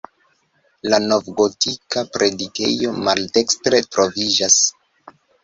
La 0.93 0.99
novgotika 1.03 2.03
predikejo 2.15 2.95
maldekstre 3.09 3.83
troviĝas. 3.93 4.59